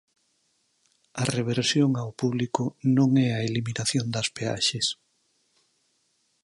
A 1.21 1.23
reversión 1.37 1.89
ao 1.95 2.09
público 2.21 2.63
non 2.97 3.09
é 3.27 3.29
a 3.33 3.43
eliminación 3.49 4.05
das 4.15 4.27
peaxes. 4.37 4.87